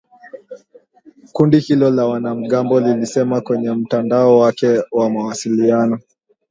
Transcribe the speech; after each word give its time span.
Kundi 1.33 1.59
hilo 1.59 1.89
la 1.89 2.05
wanamgambo 2.05 2.79
lilisema 2.79 3.41
kwenye 3.41 3.71
mtandao 3.71 4.37
wake 4.39 4.83
wa 4.91 5.09
mawasiliano 5.09 5.99